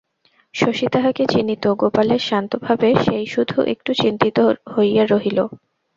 শশী 0.53 0.87
তাহাকে 0.87 1.23
চিনিত, 1.25 1.63
গোপালের 1.81 2.21
শান্তভাবে 2.29 2.89
সেই 3.05 3.25
শুধু 3.25 3.57
একটু 3.73 3.91
চিন্তিত 3.93 4.37
হইয়া 4.73 5.03
রহিল। 5.05 5.39